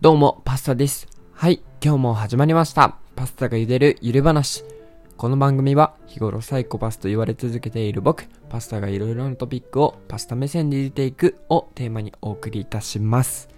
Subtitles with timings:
[0.00, 1.08] どうも、パスタです。
[1.32, 2.98] はい、今日も始まりました。
[3.16, 4.62] パスタが茹でるゆる話。
[5.16, 13.48] この番組は日頃サイコパスと言われ続けている僕、パスタがいろいろなトピックをパスタ目線で入れていくをテーマにお送りいたします。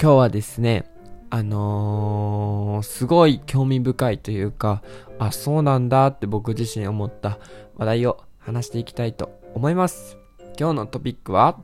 [0.00, 0.88] 今日はですね、
[1.30, 4.84] あのー、すごい興味深いというか、
[5.18, 7.40] あ、そうなんだって僕自身思った
[7.74, 10.18] 話題を話していきたいと思います。
[10.56, 11.58] 今日のトピックは、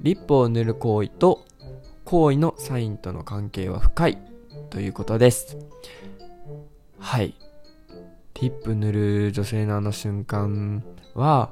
[0.00, 1.46] リップを塗る行為と
[2.04, 4.18] 行為のサインとの関係は深い
[4.70, 5.56] ということです。
[6.98, 7.34] はい。
[8.40, 11.50] リップ塗る女性のあの瞬間は、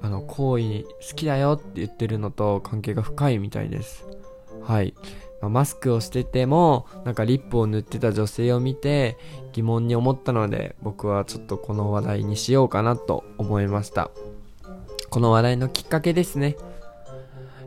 [0.00, 4.06] あの行為好きだよって言ってるのと関係が深いみたいです。
[4.62, 4.94] はい。
[5.40, 9.18] まマスクをしてても、なんかリップを塗ってた女性を見て
[9.52, 14.10] 疑問に思ったので、僕はちょっとこの話題にしようかなと思いました。
[15.10, 16.56] この話題のきっかけですね。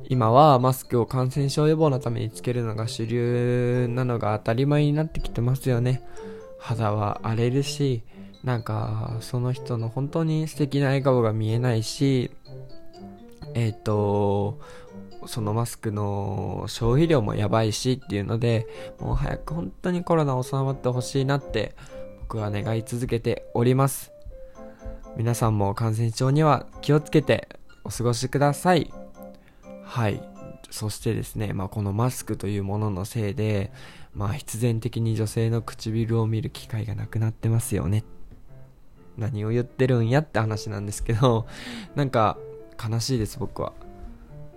[0.09, 6.04] 今はマスクを感染症予防のためにつけるのが主流なのが当たり前になってきてますよね。
[6.60, 8.04] 肌は荒れるし、
[8.44, 12.32] なんかその人の本当に素敵な笑顔が見えないし、
[13.55, 14.60] えっ、と、
[15.26, 18.68] そのマスクの消費量もやばいしっていうので、
[18.99, 21.76] もう早く本当にコロナ収まってほしいなって
[22.22, 24.12] 僕は願い続けております。
[25.18, 27.48] 皆さんも感染症には気をつけて
[27.84, 29.04] お過ごしください。
[29.96, 30.21] はい。
[30.71, 33.71] そしてですね、まあ、このマスクというもののせいで、
[34.13, 38.04] まあ、必然的に女性の唇を見る機会がなくなってますよね。
[39.18, 41.48] 何を言ってるんやって話なんですけど、
[41.96, 42.38] なんか、
[42.77, 43.71] 悲しいです、僕は。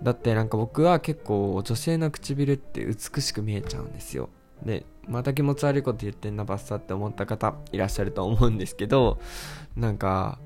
[0.03, 4.27] だってなんか僕は結構女性の唇って美しく見えちゃうんですよ。
[4.65, 9.21] で、また気持ち悪いこと言ってんな、バッサって思った方いらっしゃると思うんですけど、
[9.77, 10.37] なんか、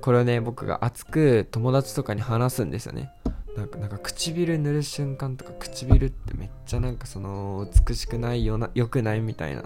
[0.00, 3.10] これをね、僕が熱く友達とかに話すんですよね。
[3.56, 9.64] なんかなんか唇塗る瞬間とか唇ってめっちゃなんかその美しくないような良くないみたいな。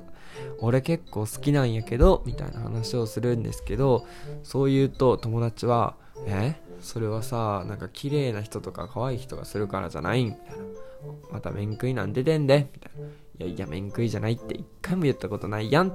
[0.61, 4.06] 俺結構好きなんやけどみたいな話をするんですけど
[4.42, 5.94] そう言うと友達は
[6.26, 6.56] 「え？
[6.81, 10.65] それはさなんか綺麗な人とか可愛い人がするからじゃない?」みたいな
[11.31, 13.06] 「また面食いなん出てんで」みたいな
[13.47, 15.92] 「いやいや面食いじゃないって一回も言ったことないやん」っ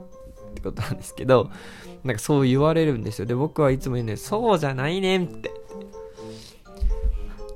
[0.54, 1.50] てことなんですけど
[2.04, 3.26] なんかそう言われるんですよ。
[3.26, 5.52] で僕はいつも言うねそうじゃないねんって。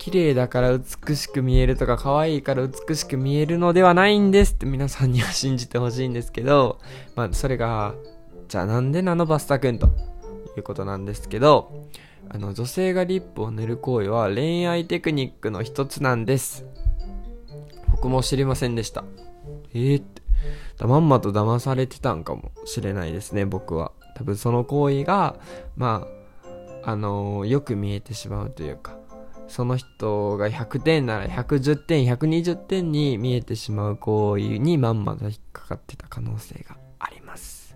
[0.02, 6.80] 綺麗だから美しく見えるとか可愛いから美しく見えるのではないんですって皆さんには信じてほしいんですけど、
[7.16, 7.94] まあそれが、
[8.48, 9.90] じゃあなんでなのバスタ君と？
[10.58, 11.88] いうことなんですけど、
[12.30, 16.66] あの女性がリップを塗る行為は恋愛テクニックの一つなんです。
[17.92, 19.04] 僕も知りませんでした。
[19.76, 20.24] えーって。
[20.80, 23.92] だまんまと騙されてたんかもしれないですね、僕は。
[24.16, 25.36] 多分その行為が、
[25.78, 26.08] ま
[26.84, 28.98] あ、あのーよく見えてしまうというか、
[29.52, 37.76] その人が100点なら110点、120点に見えてしまう行為にまんまと引っかかってた可能性があります。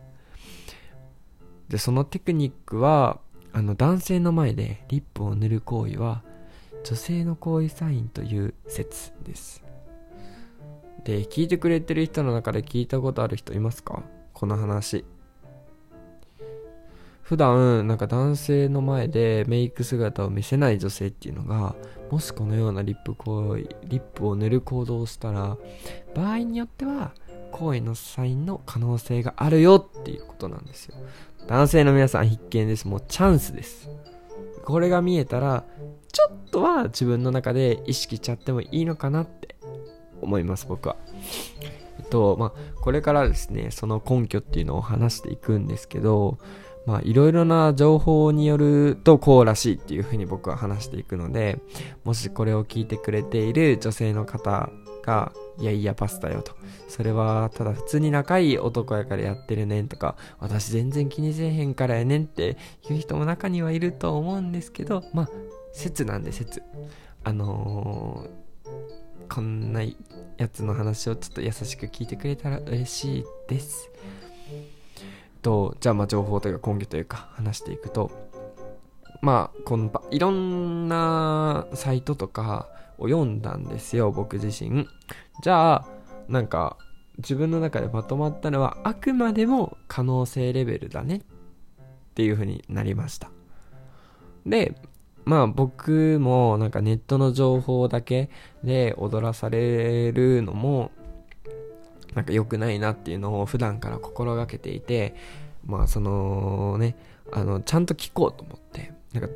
[1.68, 3.20] で、そのテクニックは、
[3.52, 6.24] あの男性の前でリップを塗る行為は
[6.86, 9.62] 女性の行為サインという説です。
[11.04, 14.02] で、聞いてくれてる人の中で聞いたことある人いますか？
[14.32, 15.04] この話。
[17.26, 21.76] 普段なんか男性の前でメイク姿を見せない女性っていうのが
[22.12, 25.58] もしこのようなリップ行為リップを塗る行動をしたら
[26.14, 27.14] 場合によっては
[27.52, 30.96] 行為のサインの可能性があるよっていうことなんですよ。
[31.48, 32.88] 男性の皆さん必見です。
[32.88, 33.90] もうチャンスです。
[34.64, 35.64] これが見えたら
[36.12, 39.56] ちょっとは自分の中で意識しちゃってもいいのかなって
[40.22, 40.96] 思います僕は。
[41.98, 46.38] えっとまあこれからですねその根拠っていうのを話していくんですけど
[46.86, 51.60] まあいろいろな情報によるとこうらしいっていうふうに僕は話していくので
[52.04, 54.70] もしこれを聞いてくれている女性の方
[55.04, 56.54] がいやいやパスタよと。
[56.88, 62.58] それはただ普通に仲いい男やからやってるねんとか私全然気にせえへんからやねんって
[62.90, 65.30] いう人も中にはいると思うんですけどまあ
[65.74, 66.64] 説なんで説。
[67.24, 69.82] あのー、こんな
[70.38, 73.90] やつの話をちょっと優しく聞いてくれたら嬉しいです。
[75.46, 78.10] とじゃあまあ情報というか根拠というか話していくと
[79.22, 84.88] まあこのいろんなサイトとかを読んだんですよ僕自身。
[85.44, 85.86] じゃあ
[86.28, 86.78] なんか
[87.18, 91.22] 自分の中でまとまったのはあくまでも可能性レベルだねっ
[92.16, 93.30] ていう風になりました。
[94.48, 94.76] で
[95.26, 98.32] まあ僕もなんかネットの情報だけ
[98.64, 100.92] で踊らされるのも
[102.16, 105.16] なんか良くないなっていうのを普段から心がけていて
[105.66, 106.96] まあそのね
[107.32, 109.30] あのちゃんと聞こうと思ってなんか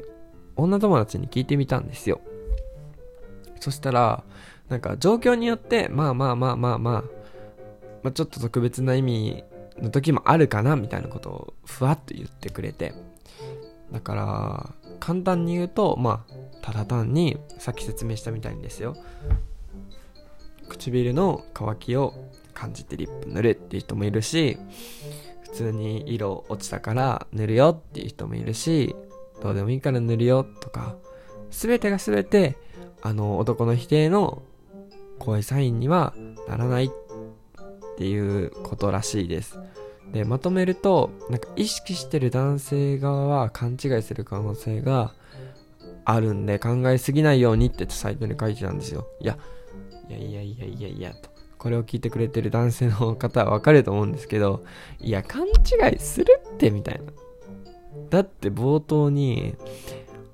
[0.56, 2.22] 女友達に聞いてみたんですよ
[3.60, 4.24] そしたら
[4.70, 7.04] なんか状況によって、まあまあまあまあまあ、
[8.04, 9.44] まあ、ちょっと特別な意味
[9.80, 12.94] の時もあるかなみたいなことをふわっと言ってくれて。
[13.92, 18.96] だから、簡単に言うと、まあ、ただ単に、さっき説明したみたいにですよ。
[20.68, 22.14] 唇の乾きを
[22.60, 24.58] 感じてリップ塗るっていう人もいるし、
[25.44, 28.96] 普通に色落ちたから塗るよっていう人もいるし、
[29.42, 30.98] どうでもいいから塗るよとか、
[31.52, 32.58] すべてがすべて、
[33.02, 34.42] あの、男の否定の
[35.20, 36.14] 声サインには
[36.50, 36.90] ならないっ
[37.98, 39.58] ていうことらしいです。
[40.12, 45.14] で、まとめると、なんか意識してる男性側は勘違いする可能性が
[46.04, 49.08] あるんで考えすぎないようにってサイトに書いてたんですよ。
[49.22, 49.38] いや、
[50.10, 51.39] いやいやいやいやいやと。
[51.60, 54.64] これを聞いてくれてる男性の方はわかると思うんですけど、
[55.00, 57.12] いや、勘違いするってみたいな。
[58.10, 59.56] だって冒頭に、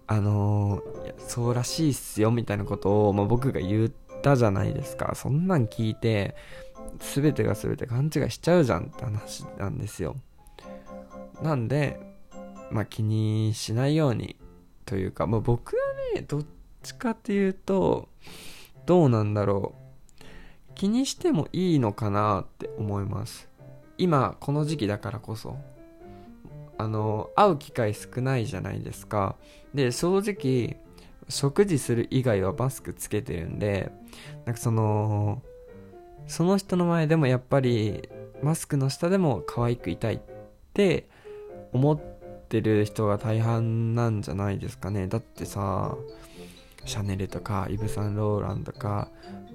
[0.07, 3.91] あのー、そうらしいっすよみたいなことを、まあ、僕が言っ
[4.21, 5.13] たじゃないですか。
[5.15, 6.35] そんなん聞いて、
[6.99, 10.15] 全てが全て勘違いしちゃうじゃんって話なんですよ。
[11.41, 11.99] なんで、
[12.69, 14.37] まあ気にしないように
[14.85, 15.81] というか、まあ僕は
[16.13, 16.45] ね、どっ
[16.83, 18.09] ちかっていうと、
[18.85, 19.84] どうなんだろう。
[20.75, 23.49] 気にしてもいいのかなって思います。
[23.97, 25.57] 今、この時期だからこそ。
[26.77, 29.35] あの、会う機会少ないじゃないですか。
[29.73, 30.77] で、正直、
[31.29, 33.91] 食事する以外はマスクつけてるんで、
[34.45, 35.41] なんかその、
[36.27, 38.09] その人の前でもやっぱり
[38.41, 40.19] マスクの下でも可愛くいたいっ
[40.73, 41.07] て
[41.71, 41.99] 思っ
[42.49, 45.95] てる人が大半なんじゃないですかねだってさ
[46.85, 49.09] シャネルとかイブ・サンローランとか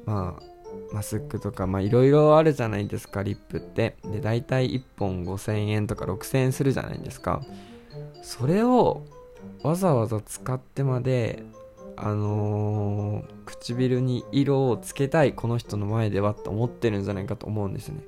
[0.05, 0.50] まあ
[0.93, 3.97] マスクとかまあいろいろあるじゃないですかリップって。
[4.05, 7.43] で大体1本5000円とか6000円するじゃないですか。
[8.23, 9.03] それを
[9.63, 11.43] わざわざ使ってまで
[11.97, 18.01] あのー、唇に色をつけたいこの人の前ではって思ってるんじゃないかと思うんですね。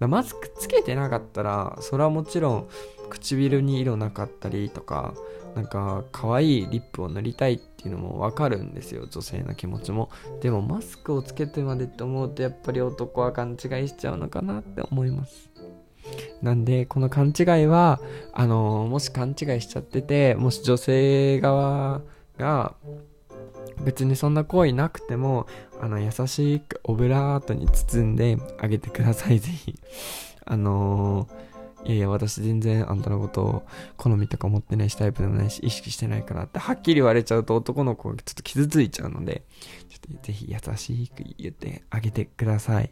[0.00, 2.68] マスクつけてなかったらそれはもちろん
[3.10, 5.14] 唇に色なかったりとか
[5.54, 9.06] なんか可愛いリップを塗りたいってていうのもわかるんですよ。
[9.10, 10.08] 女性の気持ちも。
[10.40, 15.50] でもマスクをつけてまでって思うとやっぱり男は勘違いしちゃうのかなって思います。
[16.42, 18.00] なんで、この勘違いは、
[18.32, 22.00] あのもし勘違いしちゃってて、もし女性側
[22.38, 22.74] が
[23.84, 25.46] 別にそんな行為なくても
[25.80, 29.38] あの優しくオブラートに包んであげてください。
[29.40, 29.78] ぜひ。
[30.46, 31.53] あのー、
[31.84, 33.62] いやいや私全然あんたのことを
[33.96, 39.42] 好みとか思ってないしタイプでもないし意識してないからってはっきり言われちゃうと男の子がちょっと傷ついちゃうので
[39.88, 42.90] ちょっとぜひ優しく言ってあげてください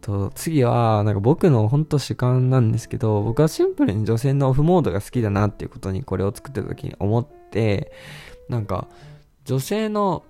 [0.00, 7.92] と次はなんか僕のほんと主観なんですけど僕はシンプルに女性のオフモードが好きだなっていうことにこれを作ってた時に思って
[8.48, 8.86] なんか、
[9.44, 10.24] 女性の、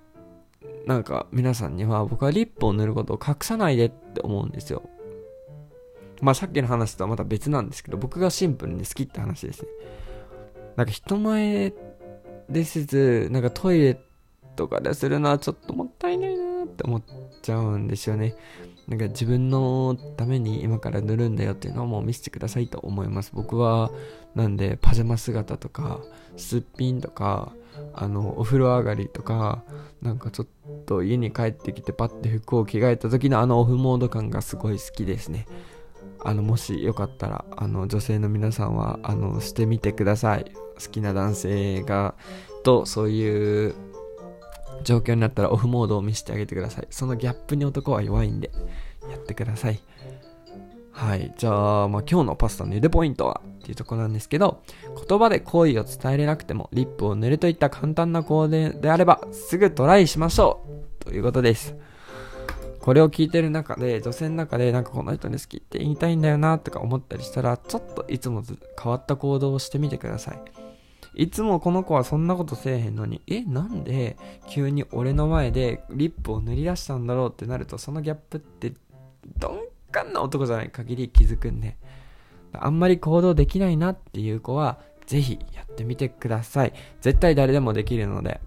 [0.87, 4.82] なんか、皆さんには僕はリップを塗ることを隠さないでって思うんですよ。
[6.22, 9.69] まあさっきの話とはまた別なんですけど、僕がシンプルに好きって話ですね。
[10.76, 11.74] なんか人前
[12.48, 14.00] でせず、なんかトイレ
[14.56, 17.02] とかでするのはちょっともったいないなって思っ
[17.42, 18.36] ちゃうんですよね。
[18.86, 23.32] なんか自分のために今から塗るんだよっていうのをもう見せてくださいと思います。
[23.34, 23.90] 僕は、
[24.34, 26.00] なんでパジャマ姿とか、
[26.36, 27.52] すっぴんとか、
[27.94, 29.64] あの、お風呂上がりとか、
[30.00, 30.46] なんかちょっ
[30.86, 35.46] と家に帰ってきてパッて服を着替えた時のあのオフモード感がすごい好きですね。
[36.24, 40.52] あの、もしよかったら、あの、女性の皆さんは、あの、してみてください。
[40.82, 42.14] 好きな男性が、
[42.62, 43.74] と、そういう
[44.84, 46.86] 状況になったらオフモードを見せてあげてください。
[46.91, 48.50] そのギャップに男は弱いんで、
[49.10, 49.81] やってください。
[50.93, 51.32] はい。
[51.36, 54.62] じゃあ、まあ、今日のパスタの茹でポイントはっていうとこなんですけど、
[55.08, 60.60] 言葉で好意を伝えれなくても、リップを塗るといった簡単な行動であれば、すぐトライしましょ
[61.00, 61.74] うということです。
[62.82, 68.43] これを聞いてる中で、女性の中で、なんかこの人に好きって言いたいんだよなとか思ったりしたら、ちょっといつも
[68.82, 70.43] 変わった行動をしてみてください。
[71.15, 74.17] いつもこの子はそんなことせえへんのに、え、なんで
[74.48, 78.72] 急に俺の前でリップを塗り出したんだろうってなると、そのギャップって
[79.41, 81.77] 鈍感な男じゃない限り気づくんで、
[82.53, 86.72] あんまり行動できないなっていう子は、ぜひやってみてください。
[87.01, 88.41] 絶対誰でもできるので、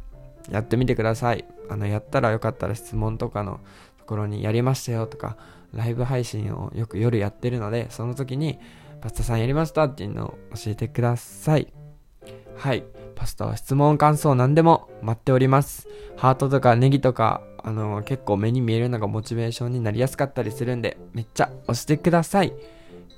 [0.49, 1.45] やってみてください。
[1.69, 3.59] あの、やったらよかったら質問とかの
[4.05, 5.35] ところにやりましたよとか、
[5.73, 8.59] ライブ配信をよく夜やってるので、その時に、
[9.01, 11.73] パスタさんやりましたっていうのを教えてください。
[12.55, 12.85] はい。
[13.15, 15.87] パスタは質問、感想何でも待っております。
[16.17, 22.53] ハートとかネギとか、あの、結構目に見えるのがモチベーションになりやすかったりするんで、めっちゃ押してください。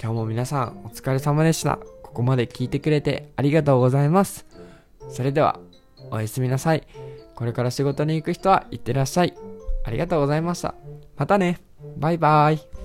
[0.02, 1.80] 今日も皆さんお疲れ様でした。
[2.02, 4.46] ここまで聞いてくれてありがとうございます。
[5.10, 5.60] それでは、
[6.12, 6.88] おやすみなさい。
[7.36, 9.34] これから仕事に行く人は行ってらっしゃい。
[9.88, 10.76] ありがとうございました。
[11.16, 11.60] またね。
[11.98, 12.77] バイバイ。